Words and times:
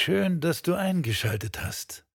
Schön, 0.00 0.40
dass 0.40 0.62
du 0.62 0.74
eingeschaltet 0.74 1.60
hast. 1.60 2.06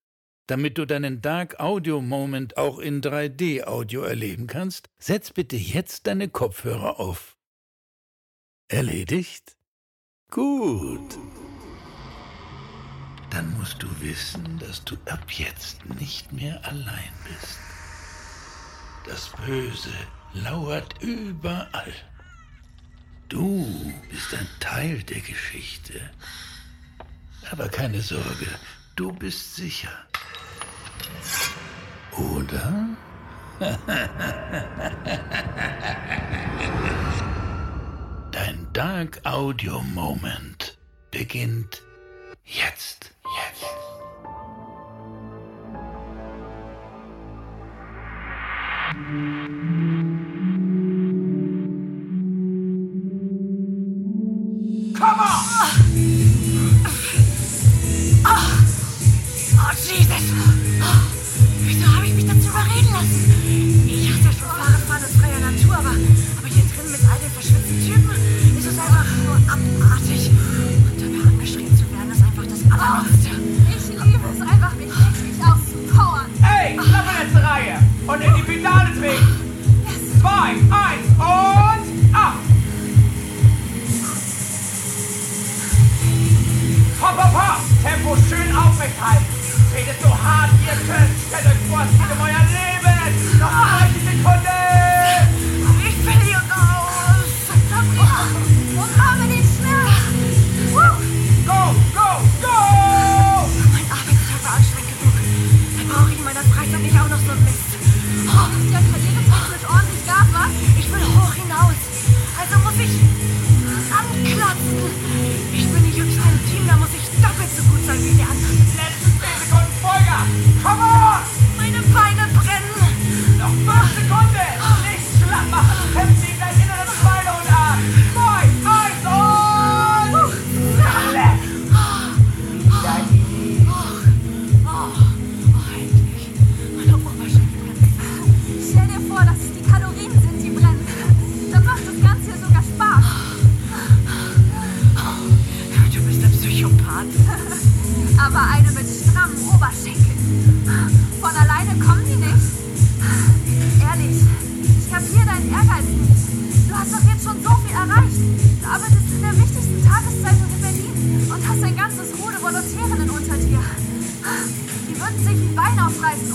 Damit 0.47 0.77
du 0.77 0.85
deinen 0.85 1.21
Dark 1.21 1.59
Audio 1.59 1.99
Moment 1.99 2.55
auch 2.55 2.79
in 2.79 3.01
3D 3.01 3.65
Audio 3.65 4.03
erleben 4.03 4.47
kannst, 4.47 4.89
setz 4.97 5.31
bitte 5.31 5.57
jetzt 5.57 6.07
deine 6.07 6.29
Kopfhörer 6.29 6.97
auf. 6.97 7.35
Erledigt? 8.69 9.57
Gut. 10.31 11.17
Dann 13.29 13.51
musst 13.57 13.83
du 13.83 13.87
wissen, 13.99 14.59
dass 14.59 14.85
du 14.85 14.95
ab 15.09 15.29
jetzt 15.31 15.85
nicht 15.99 16.31
mehr 16.31 16.65
allein 16.65 17.13
bist. 17.25 17.59
Das 19.05 19.29
Böse 19.45 19.93
lauert 20.33 21.03
überall. 21.03 21.93
Du 23.27 23.93
bist 24.09 24.33
ein 24.33 24.47
Teil 24.61 25.03
der 25.03 25.19
Geschichte. 25.19 25.99
Aber 27.53 27.69
keine 27.69 28.01
Sorge, 28.01 28.47
du 28.95 29.13
bist 29.13 29.57
sicher. 29.57 29.91
Oder? 32.17 32.87
Dein 38.31 38.67
Dark 38.73 39.21
Audio 39.23 39.81
Moment 39.93 40.79
beginnt 41.11 41.83
jetzt. 42.43 43.11
Jetzt. 43.23 43.67
Come 54.97 55.19
on! 55.19 55.82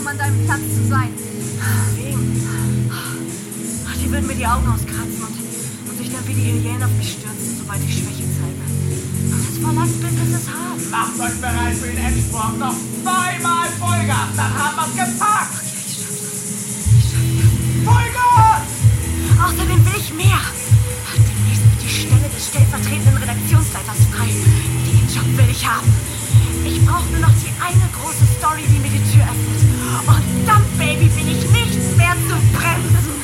Um 0.09 0.11
an 0.11 0.19
deinem 0.19 0.45
Platz 0.47 0.61
zu 0.75 0.89
sein. 0.89 1.11
Wem? 1.97 2.41
Ach, 2.91 3.97
die 4.03 4.11
würden 4.11 4.27
mir 4.27 4.35
die 4.35 4.47
Augen 4.47 4.67
auskratzen 4.69 5.21
und, 5.21 5.37
und 5.91 5.99
sich 5.99 6.11
dann 6.13 6.27
wie 6.27 6.35
die 6.35 6.53
Hyänen 6.53 6.83
auf 6.83 6.93
mich 6.97 7.13
stürzen, 7.13 7.57
sobald 7.59 7.81
ich 7.85 7.93
Schwäche 7.93 8.25
zeige. 8.25 8.65
Das 9.29 9.59
Verlassbild 9.61 10.17
ist 10.25 10.35
es 10.41 10.47
hart. 10.49 10.81
Macht 10.91 11.21
euch 11.21 11.41
bereit 11.41 11.77
für 11.77 11.89
den 11.89 11.99
Endsprung. 11.99 12.59
Noch 12.59 12.77
zweimal 13.03 13.69
Vollgas, 13.79 14.33
dann 14.37 14.53
haben 14.57 14.77
wir's 14.77 14.95
gepackt. 14.97 15.55
Vollgas! 17.85 18.69
Außerdem 19.45 19.85
will 19.85 19.99
ich 19.99 20.15
mehr. 20.15 20.41
Demnächst 21.17 21.65
wird 21.69 21.83
die 21.85 21.95
Stelle 22.01 22.29
des 22.35 22.47
stellvertretenden 22.49 23.17
Redaktionsleiters 23.17 24.01
frei. 24.13 24.29
Den 24.89 25.07
Job 25.13 25.29
will 25.37 25.51
ich 25.51 25.67
haben. 25.67 25.93
Ich 26.65 26.85
brauche 26.85 27.09
nur 27.13 27.21
noch 27.21 27.35
die 27.41 27.53
eine 27.61 27.89
große 27.93 28.25
Story, 28.39 28.63
die 28.69 28.79
mir 28.79 28.91
die 28.91 29.05
Tür 29.13 29.25
öffnet. 29.25 29.58
Und 30.07 30.47
dann, 30.47 30.65
Baby, 30.79 31.09
bin 31.09 31.29
ich 31.29 31.43
nicht 31.51 31.97
mehr 31.97 32.15
zu 32.29 32.37
bremsen. 32.55 33.15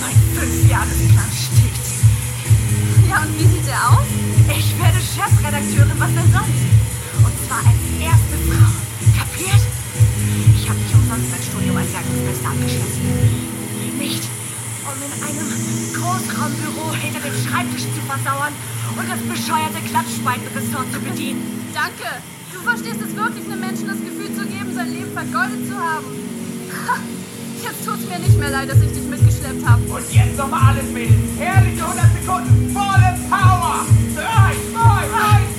Mein 0.00 0.16
Fünfjahresplan 0.36 1.32
steht. 1.34 1.80
Ja, 3.08 3.22
und 3.22 3.32
wie 3.38 3.46
sieht 3.46 3.66
der 3.66 3.80
aus? 3.90 4.06
Ich 4.46 4.78
werde 4.78 4.98
Chefredakteurin, 5.02 5.98
was 5.98 6.14
denn 6.14 6.30
sonst? 6.30 6.62
Und 7.24 7.34
zwar 7.46 7.58
als 7.66 7.82
erste 7.98 8.36
Frau. 8.46 8.70
Kapiert? 9.18 9.64
Ich 10.54 10.68
habe 10.68 10.78
nicht 10.78 10.94
umsonst 10.94 11.30
mein 11.30 11.42
Studium 11.42 11.76
als 11.76 11.92
Werkungsmeister 11.92 12.48
abgeschlossen. 12.48 13.02
Nicht, 13.98 14.24
um 14.86 14.96
in 15.02 15.12
einem 15.26 15.48
Großraumbüro 15.98 16.94
hinter 16.94 17.20
dem 17.20 17.36
Schreibtisch 17.42 17.86
zu 17.90 18.00
versauern 18.06 18.54
und 18.96 19.06
das 19.10 19.20
bescheuerte 19.26 19.80
Klatschspaltenressort 19.90 20.92
zu 20.92 21.00
bedienen. 21.00 21.70
Danke. 21.74 22.22
Du 22.52 22.60
verstehst 22.60 23.00
es 23.00 23.16
wirklich, 23.16 23.44
einem 23.46 23.60
Menschen 23.60 23.86
das 23.88 23.98
Gefühl 23.98 24.34
zu 24.34 24.46
geben, 24.46 24.74
sein 24.74 24.90
Leben 24.92 25.12
vergeudet 25.12 25.66
zu 25.68 25.74
haben. 25.76 26.06
Ha, 26.86 26.96
Jetzt 27.62 27.84
tut's 27.84 28.06
mir 28.08 28.18
nicht 28.18 28.38
mehr 28.38 28.50
leid, 28.50 28.70
dass 28.70 28.80
ich 28.82 28.90
dich 28.92 29.04
mitgeschleppt 29.04 29.66
habe. 29.66 29.82
Und 29.82 30.12
jetzt 30.12 30.36
nochmal 30.36 30.74
alles, 30.74 30.90
Mädels. 30.92 31.18
Herrliche 31.38 31.84
100 31.84 32.04
Sekunden. 32.20 32.70
Volle 32.72 33.14
Power. 33.28 33.86
3, 34.16 34.22
2, 34.72 34.90
1, 35.38 35.49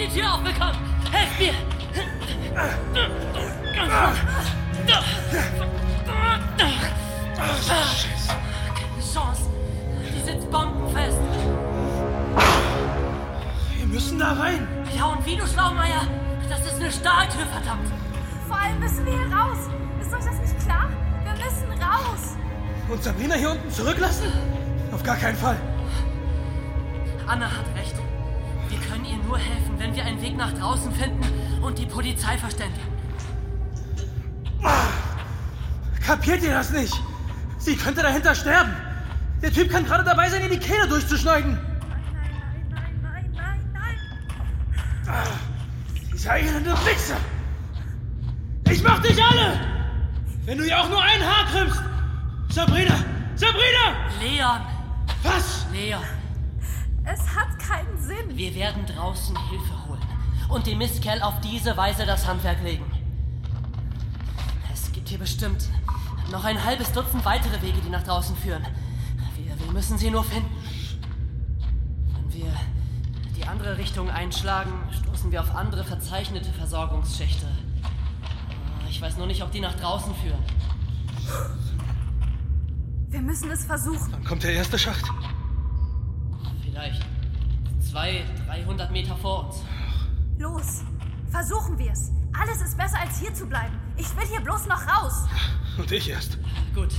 die 0.00 0.08
Tür 0.08 0.32
aufbekommen! 0.32 0.76
Helft 1.12 1.38
mir! 1.38 1.52
Keine 8.74 9.02
Chance! 9.12 9.42
Die 10.14 10.20
sitzt 10.20 10.50
bombenfest! 10.50 11.18
Wir 13.76 13.86
müssen 13.86 14.18
da 14.18 14.32
rein! 14.32 14.66
Ja, 14.96 15.06
und 15.06 15.26
wie 15.26 15.36
du 15.36 15.46
Schlaumeier? 15.46 16.06
Das 16.48 16.60
ist 16.60 16.80
eine 16.80 16.90
Stahltür, 16.90 17.46
verdammt! 17.52 17.92
Vor 18.48 18.58
allem 18.58 18.80
müssen 18.80 19.04
wir 19.04 19.12
hier 19.12 19.36
raus. 19.36 19.58
Ist 20.00 20.12
euch 20.14 20.24
das 20.24 20.40
nicht 20.40 20.64
klar? 20.64 20.88
Wir 21.24 21.32
müssen 21.32 21.82
raus. 21.82 22.36
Und 22.88 23.02
Sabrina 23.02 23.34
hier 23.34 23.50
unten 23.50 23.70
zurücklassen? 23.70 24.32
Auf 24.92 25.02
gar 25.02 25.16
keinen 25.16 25.36
Fall. 25.36 25.60
Anna 27.26 27.46
hat 27.46 27.69
wenn 29.80 29.96
wir 29.96 30.04
einen 30.04 30.20
Weg 30.20 30.36
nach 30.36 30.52
draußen 30.52 30.92
finden 30.92 31.24
und 31.62 31.78
die 31.78 31.86
Polizei 31.86 32.36
verständigen. 32.36 32.86
Kapiert 36.06 36.42
ihr 36.42 36.52
das 36.52 36.70
nicht? 36.70 36.94
Sie 37.58 37.76
könnte 37.76 38.02
dahinter 38.02 38.34
sterben. 38.34 38.76
Der 39.42 39.50
Typ 39.50 39.70
kann 39.70 39.86
gerade 39.86 40.04
dabei 40.04 40.28
sein, 40.28 40.42
ihr 40.42 40.50
die 40.50 40.58
Kehle 40.58 40.86
durchzuschneiden. 40.86 41.52
Nein, 41.54 41.60
nein, 42.70 43.00
nein, 43.02 43.30
nein, 43.34 43.60
nein, 43.72 43.96
nein. 45.04 45.26
Dieser 46.12 46.36
elende 46.36 46.72
Wichser! 46.84 47.16
Ich 48.70 48.82
mach 48.82 49.00
dich 49.00 49.22
alle! 49.22 49.60
Wenn 50.44 50.58
du 50.58 50.64
ihr 50.64 50.78
auch 50.78 50.90
nur 50.90 51.02
ein 51.02 51.22
Haar 51.22 51.46
krimmst! 51.46 51.82
Sabrina! 52.50 52.96
Sabrina! 53.34 53.96
Leon! 54.20 54.60
Was? 55.22 55.66
Leon, 55.72 56.02
Es 57.12 57.34
hat 57.34 57.58
keinen 57.58 57.98
Sinn. 57.98 58.36
wir 58.36 58.54
werden 58.54 58.86
draußen 58.86 59.36
Hilfe 59.48 59.86
holen 59.88 60.02
und 60.48 60.66
dem 60.66 60.78
Mistkerl 60.78 61.22
auf 61.22 61.40
diese 61.40 61.76
Weise 61.76 62.06
das 62.06 62.26
Handwerk 62.26 62.62
legen. 62.62 62.84
Es 64.72 64.92
gibt 64.92 65.08
hier 65.08 65.18
bestimmt 65.18 65.68
noch 66.30 66.44
ein 66.44 66.62
halbes 66.62 66.92
Dutzend 66.92 67.24
weitere 67.24 67.60
Wege, 67.62 67.80
die 67.84 67.90
nach 67.90 68.04
draußen 68.04 68.36
führen. 68.36 68.64
Wir, 69.36 69.58
wir 69.58 69.72
müssen 69.72 69.98
sie 69.98 70.10
nur 70.10 70.22
finden. 70.22 70.54
Wenn 72.14 72.32
wir 72.32 72.52
die 73.36 73.44
andere 73.44 73.76
Richtung 73.76 74.08
einschlagen, 74.08 74.72
stoßen 75.02 75.32
wir 75.32 75.40
auf 75.40 75.54
andere 75.54 75.82
verzeichnete 75.82 76.52
Versorgungsschächte. 76.52 77.46
Ich 78.88 79.00
weiß 79.02 79.16
nur 79.16 79.26
nicht, 79.26 79.42
ob 79.42 79.50
die 79.50 79.60
nach 79.60 79.74
draußen 79.74 80.14
führen. 80.16 80.44
Wir 83.08 83.20
müssen 83.20 83.50
es 83.50 83.64
versuchen. 83.64 84.12
Dann 84.12 84.24
kommt 84.24 84.44
der 84.44 84.52
erste 84.52 84.78
Schacht. 84.78 85.10
Vielleicht 86.80 87.02
zwei, 87.90 88.24
300 88.46 88.90
Meter 88.90 89.14
vor 89.14 89.44
uns. 89.44 89.56
Los, 90.38 90.82
versuchen 91.30 91.78
wir 91.78 91.92
es. 91.92 92.10
Alles 92.32 92.62
ist 92.62 92.78
besser, 92.78 92.98
als 93.00 93.20
hier 93.20 93.34
zu 93.34 93.44
bleiben. 93.44 93.78
Ich 93.98 94.16
will 94.16 94.26
hier 94.26 94.40
bloß 94.40 94.66
noch 94.66 94.80
raus. 94.86 95.26
Und 95.76 95.92
ich 95.92 96.08
erst. 96.08 96.38
Gut, 96.74 96.94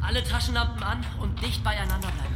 alle 0.00 0.24
Taschenlampen 0.24 0.82
an 0.82 1.04
und 1.20 1.42
dicht 1.42 1.62
beieinander 1.62 2.08
bleiben. 2.08 2.34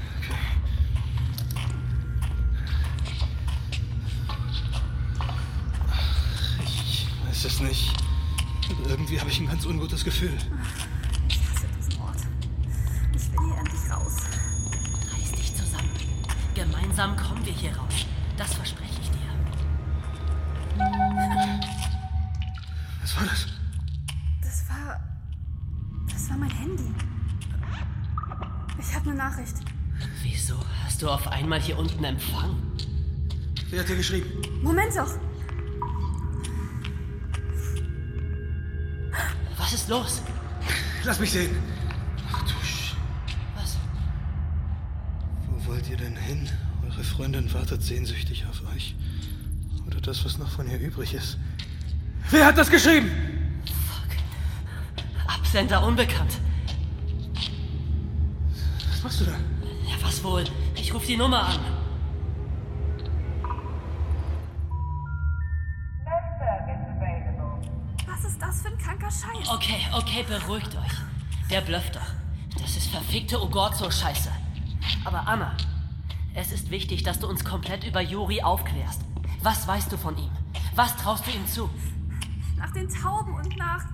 Ich 6.63 7.07
weiß 7.27 7.45
es 7.47 7.61
nicht. 7.61 7.91
Irgendwie 8.87 9.19
habe 9.19 9.31
ich 9.31 9.41
ein 9.41 9.47
ganz 9.47 9.65
ungutes 9.65 10.05
Gefühl. 10.05 10.37
Ich 11.27 11.41
hasse 11.41 11.67
diesen 11.79 12.03
Ort. 12.03 12.19
Ich 13.15 13.33
will 13.33 13.47
hier 13.47 13.57
endlich 13.57 13.91
raus. 13.91 14.32
Gemeinsam 16.95 17.17
kommen 17.17 17.47
wir 17.47 17.55
hier 17.55 17.75
raus. 17.75 18.05
Das 18.37 18.53
verspreche 18.53 19.01
ich 19.01 19.11
dir. 19.11 19.19
Was 23.01 23.17
war 23.17 23.25
das? 23.25 23.47
Das 24.43 24.69
war. 24.69 25.01
Das 26.13 26.29
war 26.29 26.37
mein 26.37 26.51
Handy. 26.51 26.95
Ich 28.79 28.95
habe 28.95 29.09
eine 29.09 29.19
Nachricht. 29.19 29.55
Wieso 30.21 30.55
hast 30.85 31.01
du 31.01 31.09
auf 31.09 31.27
einmal 31.29 31.63
hier 31.63 31.79
unten 31.79 32.05
Empfang? 32.05 32.55
Wer 33.71 33.81
hat 33.81 33.89
dir 33.89 33.97
geschrieben? 33.97 34.31
Moment 34.63 34.95
doch. 34.95 35.15
Was 39.57 39.73
ist 39.73 39.89
los? 39.89 40.21
Lass 41.05 41.19
mich 41.19 41.33
sehen. 41.33 41.57
Ach 42.31 42.43
du 42.43 42.53
Sch... 42.63 42.97
Was? 43.57 43.79
Wo 45.49 45.73
wollt 45.73 45.89
ihr 45.89 45.97
denn 45.97 46.17
hin? 46.17 46.51
Freundin 47.13 47.53
wartet 47.53 47.83
sehnsüchtig 47.83 48.47
auf 48.49 48.63
euch. 48.75 48.95
Oder 49.87 50.01
das, 50.01 50.25
was 50.25 50.39
noch 50.39 50.49
von 50.49 50.69
ihr 50.69 50.79
übrig 50.79 51.13
ist. 51.13 51.37
Wer 52.31 52.47
hat 52.47 52.57
das 52.57 52.71
geschrieben? 52.71 53.11
Absender 55.27 55.85
unbekannt. 55.85 56.39
Was 58.91 59.03
machst 59.03 59.21
du 59.21 59.25
da? 59.27 59.33
Ja, 59.33 59.95
was 60.01 60.25
wohl? 60.25 60.45
Ich 60.75 60.95
rufe 60.95 61.07
die 61.07 61.19
Nummer 61.19 61.49
an. 61.49 61.61
Was 68.07 68.25
ist 68.25 68.41
das 68.41 68.63
für 68.63 68.69
ein 68.69 68.79
kranker 68.79 69.11
Scheiß? 69.11 69.51
Okay, 69.51 69.87
okay, 69.95 70.25
beruhigt 70.27 70.75
euch. 70.75 71.51
Der 71.51 71.61
blufft 71.61 71.95
doch. 71.95 72.61
Das 72.61 72.75
ist 72.75 72.87
verfickte 72.87 73.37
Ogorzo-Scheiße. 73.39 74.31
Aber 75.05 75.27
Anna, 75.27 75.55
es 76.35 76.53
ist 76.53 76.71
wichtig, 76.71 77.03
dass 77.03 77.19
du 77.19 77.29
uns 77.29 77.45
komplett 77.45 77.85
über 77.85 78.01
Juri 78.01 78.43
aufklärst. 78.43 79.03
Was 79.43 79.67
weißt 79.67 79.93
du 79.93 79.97
von 79.97 80.17
ihm? 80.17 80.31
Was 80.75 80.97
traust 80.97 81.27
du 81.27 81.31
ihm 81.31 81.47
zu? 81.47 81.69
Nach 82.57 82.71
den 82.73 82.89
Tauben 82.89 83.35
und 83.35 83.57
nach. 83.57 83.85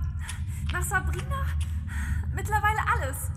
nach 0.72 0.82
Sabrina? 0.82 1.44
Mittlerweile 2.34 2.78
alles. 2.94 3.30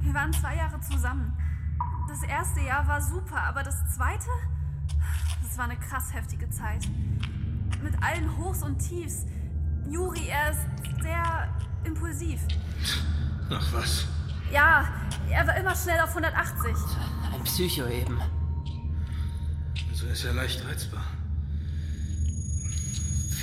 Wir 0.00 0.14
waren 0.14 0.32
zwei 0.32 0.56
Jahre 0.56 0.80
zusammen. 0.80 1.32
Das 2.08 2.22
erste 2.22 2.60
Jahr 2.60 2.86
war 2.86 3.02
super, 3.02 3.42
aber 3.42 3.64
das 3.64 3.76
zweite? 3.96 4.28
Das 5.42 5.58
war 5.58 5.64
eine 5.64 5.76
krass 5.76 6.14
heftige 6.14 6.48
Zeit. 6.50 6.86
Mit 7.82 8.00
allen 8.02 8.36
Hochs 8.36 8.62
und 8.62 8.78
Tiefs. 8.78 9.26
Juri, 9.88 10.28
er 10.28 10.50
ist 10.50 11.02
sehr 11.02 11.48
impulsiv. 11.84 12.40
Ach 13.50 13.72
was. 13.72 14.06
Ja, 14.52 14.86
er 15.30 15.46
war 15.46 15.56
immer 15.56 15.74
schnell 15.74 16.00
auf 16.00 16.10
180. 16.10 16.74
Ein 17.32 17.42
Psycho 17.44 17.86
eben. 17.86 18.20
Also 19.90 20.06
ist 20.06 20.24
er 20.24 20.34
leicht 20.34 20.64
reizbar. 20.64 21.02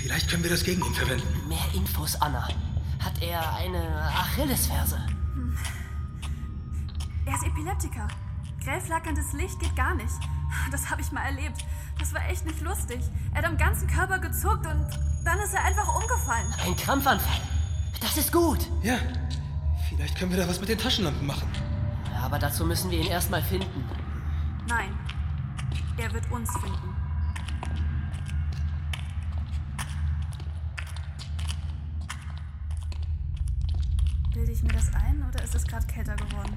Vielleicht 0.01 0.29
können 0.29 0.43
wir 0.43 0.49
das 0.49 0.63
gegen 0.63 0.83
ihn 0.83 0.93
verwenden. 0.93 1.47
Mehr 1.47 1.65
Infos, 1.73 2.15
Anna. 2.21 2.47
Hat 2.99 3.21
er 3.21 3.55
eine 3.55 4.11
Achillesferse? 4.15 4.99
Er 7.25 7.35
ist 7.35 7.43
Epileptiker. 7.43 8.07
Grell 8.63 8.81
flackerndes 8.81 9.33
Licht 9.33 9.59
geht 9.59 9.75
gar 9.75 9.95
nicht. 9.95 10.13
Das 10.71 10.89
habe 10.89 11.01
ich 11.01 11.11
mal 11.11 11.23
erlebt. 11.23 11.65
Das 11.99 12.13
war 12.13 12.27
echt 12.29 12.45
nicht 12.45 12.61
lustig. 12.61 13.01
Er 13.33 13.39
hat 13.39 13.45
am 13.45 13.57
ganzen 13.57 13.87
Körper 13.87 14.19
gezuckt 14.19 14.65
und 14.67 14.87
dann 15.23 15.39
ist 15.39 15.53
er 15.53 15.63
einfach 15.63 15.87
umgefallen. 15.95 16.53
Ein 16.65 16.75
Krampfanfall. 16.75 17.41
Das 17.99 18.17
ist 18.17 18.31
gut. 18.31 18.67
Ja. 18.81 18.97
Vielleicht 19.95 20.17
können 20.17 20.31
wir 20.31 20.37
da 20.39 20.47
was 20.47 20.59
mit 20.59 20.69
den 20.69 20.77
Taschenlampen 20.77 21.25
machen. 21.25 21.47
Aber 22.21 22.39
dazu 22.39 22.65
müssen 22.65 22.89
wir 22.89 22.99
ihn 22.99 23.07
erstmal 23.07 23.41
finden. 23.43 23.85
Nein, 24.67 24.97
er 25.97 26.11
wird 26.11 26.29
uns 26.31 26.49
finden. 26.51 26.95
Bilde 34.33 34.51
ich 34.51 34.63
mir 34.63 34.73
das 34.73 34.91
ein 34.93 35.23
oder 35.27 35.43
ist 35.43 35.53
es 35.53 35.65
gerade 35.65 35.85
kälter 35.85 36.15
geworden? 36.15 36.55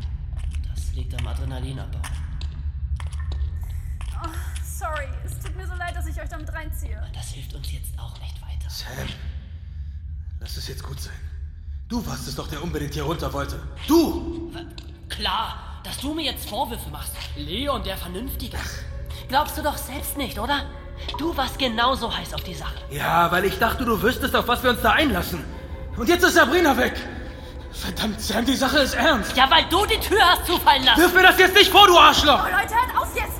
Das 0.68 0.94
liegt 0.94 1.14
am 1.20 1.26
Adrenalinabbau. 1.26 2.00
Oh, 4.24 4.28
sorry, 4.64 5.08
es 5.24 5.38
tut 5.40 5.54
mir 5.56 5.66
so 5.66 5.74
leid, 5.74 5.94
dass 5.94 6.06
ich 6.06 6.18
euch 6.18 6.28
damit 6.28 6.50
reinziehe. 6.52 7.02
Das 7.12 7.28
hilft 7.32 7.52
uns 7.52 7.70
jetzt 7.70 7.98
auch 7.98 8.18
nicht 8.18 8.40
weiter. 8.40 8.70
Sam, 8.70 9.06
lass 10.40 10.56
es 10.56 10.68
jetzt 10.68 10.82
gut 10.82 10.98
sein. 10.98 11.35
Du 11.88 12.04
warst 12.04 12.26
es 12.26 12.34
doch, 12.34 12.48
der 12.48 12.60
unbedingt 12.64 12.94
hier 12.94 13.04
runter 13.04 13.32
wollte. 13.32 13.60
Du! 13.86 14.50
Klar, 15.08 15.80
dass 15.84 15.98
du 15.98 16.14
mir 16.14 16.24
jetzt 16.24 16.48
Vorwürfe 16.48 16.90
machst. 16.90 17.12
Leon, 17.36 17.84
der 17.84 17.96
Vernünftige. 17.96 18.56
Glaubst 19.28 19.56
du 19.56 19.62
doch 19.62 19.76
selbst 19.76 20.16
nicht, 20.16 20.36
oder? 20.36 20.62
Du 21.16 21.36
warst 21.36 21.60
genauso 21.60 22.14
heiß 22.14 22.34
auf 22.34 22.42
die 22.42 22.54
Sache. 22.54 22.74
Ja, 22.90 23.30
weil 23.30 23.44
ich 23.44 23.56
dachte, 23.60 23.84
du 23.84 24.02
wüsstest, 24.02 24.34
auf 24.34 24.48
was 24.48 24.64
wir 24.64 24.70
uns 24.70 24.82
da 24.82 24.92
einlassen. 24.92 25.44
Und 25.96 26.08
jetzt 26.08 26.24
ist 26.24 26.34
Sabrina 26.34 26.76
weg. 26.76 26.94
Verdammt, 27.70 28.20
Sam, 28.20 28.44
die 28.44 28.56
Sache 28.56 28.78
ist 28.78 28.94
ernst. 28.94 29.36
Ja, 29.36 29.48
weil 29.48 29.64
du 29.70 29.86
die 29.86 30.00
Tür 30.00 30.20
hast 30.22 30.44
zufallen 30.44 30.82
lassen. 30.82 31.00
Wirf 31.00 31.14
mir 31.14 31.22
das 31.22 31.38
jetzt 31.38 31.54
nicht 31.54 31.70
vor, 31.70 31.86
du 31.86 31.96
Arschloch! 31.96 32.46
Oh 32.46 32.50
Leute, 32.50 32.74
hört 32.74 32.96
auf 33.00 33.14
jetzt! 33.14 33.35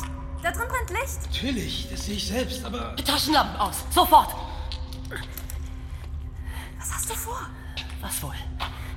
Nicht? 0.00 0.12
Da 0.42 0.50
drin 0.50 0.68
brennt 0.68 0.90
Licht. 0.90 1.22
Natürlich, 1.30 1.88
das 1.90 2.04
sehe 2.06 2.16
ich 2.16 2.26
selbst, 2.26 2.64
aber... 2.64 2.96
Taschenlampen 2.96 3.56
aus. 3.56 3.84
Sofort. 3.90 4.34
Was 6.78 6.92
hast 6.92 7.10
du 7.10 7.14
vor? 7.14 7.48
Was 8.00 8.22
wohl? 8.22 8.34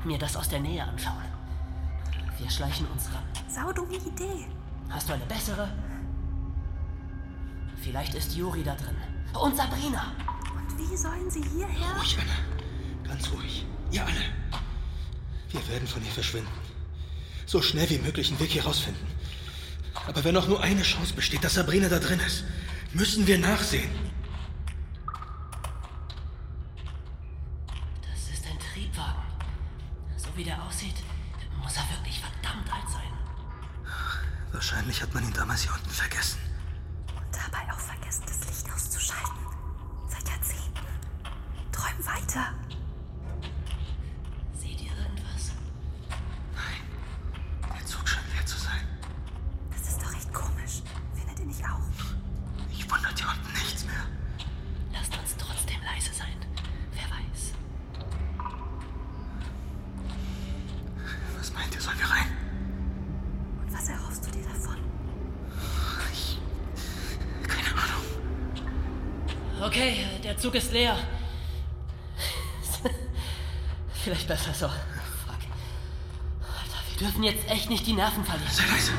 Mir 0.03 0.17
das 0.17 0.35
aus 0.35 0.49
der 0.49 0.59
Nähe 0.59 0.83
anschauen. 0.83 1.23
Wir 2.39 2.49
schleichen 2.49 2.87
uns 2.87 3.05
ran. 3.13 3.23
Saudumme 3.47 3.95
Idee. 3.95 4.47
Hast 4.89 5.07
du 5.09 5.13
eine 5.13 5.25
bessere? 5.25 5.71
Vielleicht 7.81 8.15
ist 8.15 8.35
Juri 8.35 8.63
da 8.63 8.75
drin. 8.75 8.97
Und 9.39 9.55
Sabrina. 9.55 10.13
Und 10.55 10.79
wie 10.79 10.97
sollen 10.97 11.29
sie 11.29 11.43
hierher? 11.43 11.95
Ruhig, 11.97 12.17
Anna. 12.19 13.07
Ganz 13.07 13.31
ruhig. 13.31 13.65
Ihr 13.91 14.03
alle. 14.03 14.23
Wir 15.51 15.67
werden 15.69 15.87
von 15.87 16.01
hier 16.01 16.11
verschwinden. 16.11 16.51
So 17.45 17.61
schnell 17.61 17.89
wie 17.89 17.99
möglich 17.99 18.29
einen 18.29 18.39
Weg 18.39 18.51
hier 18.51 18.65
rausfinden. 18.65 19.05
Aber 20.07 20.23
wenn 20.23 20.37
auch 20.37 20.47
nur 20.47 20.61
eine 20.61 20.83
Chance 20.83 21.13
besteht, 21.13 21.43
dass 21.43 21.55
Sabrina 21.55 21.89
da 21.89 21.99
drin 21.99 22.19
ist, 22.19 22.43
müssen 22.93 23.25
wir 23.27 23.37
nachsehen. 23.37 23.89
Das 28.01 28.29
ist 28.33 28.45
ein 28.45 28.59
Triebwagen. 28.59 29.23
So 30.17 30.27
wie 30.35 30.43
der 30.43 30.61
aussieht, 30.63 30.95
muss 31.61 31.75
er 31.77 31.89
wirklich 31.97 32.19
verdammt 32.19 32.71
alt 32.71 32.89
sein. 32.89 33.11
Wahrscheinlich 34.51 35.01
hat 35.01 35.13
man 35.13 35.23
ihn 35.23 35.33
damals 35.33 35.63
hier 35.63 35.73
unten 35.73 35.89
vergessen. 35.89 36.39
Und 37.15 37.25
dabei 37.31 37.71
auch 37.73 37.79
vergessen, 37.79 38.23
das 38.27 38.39
Licht 38.47 38.73
auszuschalten. 38.73 39.35
Seit 40.07 40.27
Jahrzehnten. 40.29 40.85
Träum 41.71 42.05
weiter. 42.05 42.53
Seht 44.57 44.81
ihr 44.81 44.91
irgendwas? 44.91 45.51
Der 47.77 47.85
Zug 47.85 48.07
scheint 48.07 48.31
leer 48.33 48.45
zu 48.45 48.57
sein. 48.57 48.87
Das 49.71 49.87
ist 49.89 50.01
doch 50.01 50.13
echt 50.13 50.33
komisch. 50.33 50.81
Findet 51.13 51.39
ihr 51.39 51.45
nicht 51.45 51.63
auch? 51.65 51.81
Ich 52.71 52.89
wundert 52.89 53.17
hier 53.19 53.27
unten 53.27 53.51
nichts 53.53 53.85
mehr. 53.85 54.05
Lasst 54.93 55.17
uns 55.17 55.35
trotzdem 55.37 55.81
leise 55.83 56.13
sein. 56.13 56.37
Wer 56.93 57.03
weiß. 57.03 57.53
Was 61.37 61.53
meint 61.53 61.75
ihr, 61.75 61.81
sollen 61.81 61.99
wir 61.99 62.09
rein? 62.09 62.27
Und 63.61 63.73
was 63.73 63.89
erhoffst 63.89 64.25
du 64.25 64.31
dir 64.31 64.43
davon? 64.43 64.77
Keine 67.47 67.69
Ahnung. 67.69 68.05
Okay, 69.65 70.05
der 70.23 70.37
Zug 70.37 70.53
ist 70.53 70.71
leer. 70.71 70.95
Vielleicht 74.03 74.27
besser 74.27 74.53
so. 74.53 74.67
Fuck. 74.67 75.41
Alter, 76.39 76.79
wir 76.87 76.97
dürfen 76.99 77.23
jetzt 77.23 77.49
echt 77.49 77.67
nicht 77.71 77.87
die 77.87 77.93
Nerven 77.93 78.23
verlieren. 78.23 78.51
Sei 78.51 78.63
leise. 78.67 78.91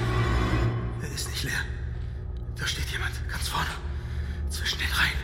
Er 1.02 1.08
ist 1.08 1.30
nicht 1.30 1.44
leer. 1.44 1.60
Da 2.56 2.66
steht 2.66 2.90
jemand, 2.90 3.12
ganz 3.30 3.46
vorne. 3.46 3.70
Zwischen 4.50 4.80
den 4.80 4.90
Reihen. 4.90 5.18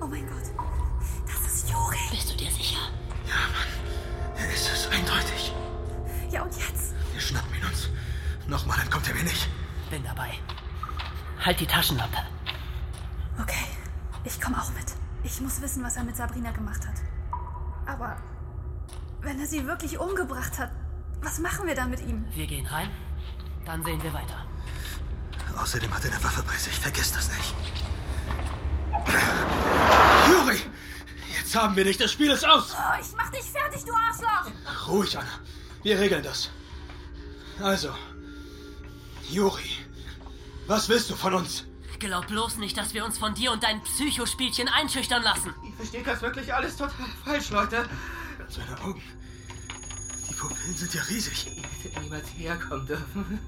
Oh 0.00 0.06
mein 0.06 0.26
Gott. 0.26 0.50
Das 1.24 1.54
ist 1.54 1.70
Juri. 1.70 1.98
Bist 2.10 2.32
du 2.32 2.36
dir 2.36 2.50
sicher? 2.50 2.80
Ja, 3.28 3.46
Mann. 3.52 4.38
Er 4.38 4.52
ist 4.52 4.72
es, 4.72 4.88
eindeutig. 4.88 5.52
Ja, 6.32 6.42
und 6.42 6.52
jetzt? 6.56 6.94
Wir 7.12 7.20
schnappen 7.20 7.54
ihn 7.54 7.64
uns. 7.64 7.90
Nochmal 8.48 8.80
entkommt 8.80 9.06
er 9.06 9.14
mir 9.14 9.22
nicht. 9.22 9.46
Bin 9.88 10.02
dabei. 10.02 10.32
Halt 11.38 11.60
die 11.60 11.66
Taschenlampe. 11.66 12.31
Ich 14.24 14.40
komme 14.40 14.60
auch 14.60 14.72
mit. 14.72 14.86
Ich 15.24 15.40
muss 15.40 15.60
wissen, 15.60 15.82
was 15.82 15.96
er 15.96 16.04
mit 16.04 16.16
Sabrina 16.16 16.50
gemacht 16.52 16.86
hat. 16.86 16.94
Aber 17.86 18.16
wenn 19.20 19.40
er 19.40 19.46
sie 19.46 19.66
wirklich 19.66 19.98
umgebracht 19.98 20.58
hat, 20.58 20.70
was 21.20 21.38
machen 21.38 21.66
wir 21.66 21.74
dann 21.74 21.90
mit 21.90 22.00
ihm? 22.00 22.24
Wir 22.34 22.46
gehen 22.46 22.66
rein, 22.66 22.90
dann 23.64 23.84
sehen 23.84 24.02
wir 24.02 24.12
weiter. 24.12 24.46
Außerdem 25.56 25.92
hat 25.94 26.04
er 26.04 26.12
eine 26.12 26.24
Waffe 26.24 26.42
bei 26.42 26.56
sich. 26.56 26.78
Vergiss 26.78 27.12
das 27.12 27.28
nicht. 27.28 27.54
Juri! 30.28 30.58
Jetzt 31.36 31.54
haben 31.54 31.76
wir 31.76 31.84
dich. 31.84 31.98
Das 31.98 32.10
Spiel 32.12 32.30
ist 32.30 32.46
aus. 32.46 32.74
Oh, 32.74 33.00
ich 33.00 33.14
mach 33.16 33.30
dich 33.30 33.44
fertig, 33.44 33.84
du 33.84 33.92
Arschloch! 33.92 34.88
Ruhig, 34.88 35.16
Anna. 35.18 35.28
Wir 35.82 35.98
regeln 35.98 36.22
das. 36.22 36.50
Also, 37.60 37.90
Juri, 39.28 39.70
was 40.66 40.88
willst 40.88 41.10
du 41.10 41.14
von 41.14 41.34
uns? 41.34 41.66
Glaub 42.02 42.26
bloß 42.26 42.56
nicht, 42.56 42.76
dass 42.76 42.94
wir 42.94 43.04
uns 43.04 43.16
von 43.16 43.32
dir 43.32 43.52
und 43.52 43.62
deinen 43.62 43.80
Psychospielchen 43.84 44.66
einschüchtern 44.66 45.22
lassen. 45.22 45.54
Ihr 45.64 45.72
versteht 45.74 46.04
das 46.04 46.20
wirklich 46.20 46.52
alles 46.52 46.76
total 46.76 47.06
falsch, 47.24 47.50
Leute. 47.50 47.88
Seine 48.48 48.80
Augen. 48.82 49.00
Die 50.28 50.34
Pupillen 50.34 50.74
sind 50.74 50.92
ja 50.94 51.02
riesig. 51.02 51.46
Ihr 51.46 51.62
hättet 51.62 52.02
niemals 52.02 52.28
herkommen 52.36 52.86
dürfen. 52.88 53.38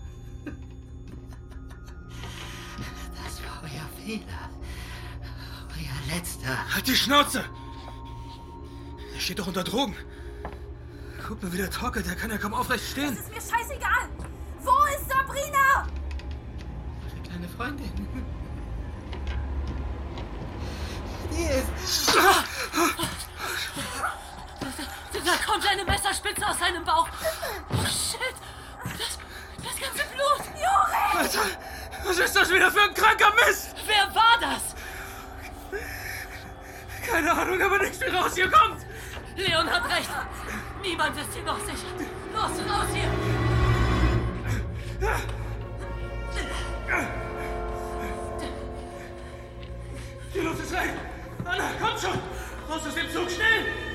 Das 3.25 3.43
war 3.43 3.63
euer 3.65 3.89
Fehler. 4.01 4.51
Euer 5.71 6.15
letzter. 6.17 6.75
Halt 6.75 6.87
die 6.87 6.95
Schnauze! 6.95 7.45
Er 9.15 9.21
steht 9.21 9.41
doch 9.41 9.49
unter 9.49 9.65
Drogen. 9.65 9.97
Guck 11.27 11.43
mal, 11.43 11.53
wie 11.53 11.57
der 11.57 11.71
torkelt. 11.73 12.07
Der 12.07 12.15
kann 12.15 12.31
ja 12.31 12.39
kaum 12.39 12.55
aufrecht 12.55 12.85
stehen. 12.89 13.17
Das 13.17 13.25
ist 13.27 13.31
mir 13.31 13.59
scheißegal! 13.59 14.09
Wo 14.61 14.85
ist 14.97 15.11
Sabrina? 15.11 15.89
Eure 17.03 17.23
kleine 17.25 17.49
Freundin. 17.49 18.44
Die 21.35 21.47
ist. 21.47 22.15
Da 25.25 25.37
kommt 25.47 25.67
eine 25.67 25.85
Messerspitze 25.85 26.47
aus 26.47 26.59
seinem 26.59 26.85
Bauch. 26.85 27.09
Oh, 27.71 27.87
shit. 27.87 28.35
Das, 28.85 29.19
das 29.65 29.81
ganze 29.81 30.05
Blut. 30.13 30.43
Juri! 30.55 31.19
Alter, 31.19 31.41
was 32.05 32.19
ist 32.19 32.37
das 32.37 32.51
wieder 32.51 32.71
für 32.71 32.83
ein 32.83 32.95
kranker 32.95 33.33
Mist? 33.47 33.75
Wer 33.87 34.15
war 34.15 34.39
das? 34.41 34.75
Keine 37.11 37.33
Ahnung, 37.33 37.61
aber 37.61 37.79
nichts 37.79 38.01
wie 38.01 38.11
raus 38.11 38.35
hier 38.35 38.51
kommt. 38.51 38.85
Leon 39.37 39.69
hat 39.69 39.85
recht. 39.91 40.11
Niemand 40.83 41.17
ist 41.19 41.33
hier 41.33 41.43
noch 41.43 41.59
sicher. 41.61 41.89
Los, 42.33 42.51
raus 42.71 42.87
hier. 42.93 43.11
Die 50.35 50.41
Luft 50.41 50.61
ist 50.61 50.75
rein. 50.75 51.04
Anna, 51.45 51.71
komm 51.81 51.99
schon. 51.99 52.19
Raus 52.69 52.87
aus 52.87 52.95
dem 52.95 53.11
Zug, 53.11 53.31
schnell. 53.31 53.94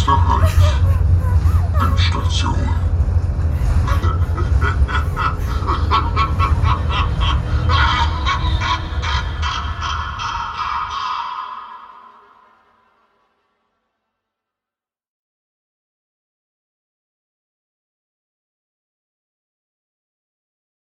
Stop 0.00 0.59